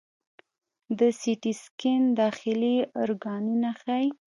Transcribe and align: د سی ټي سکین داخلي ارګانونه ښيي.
د 0.99 1.01
سی 1.19 1.33
ټي 1.41 1.53
سکین 1.63 2.01
داخلي 2.21 2.75
ارګانونه 3.03 3.69
ښيي. 3.81 4.07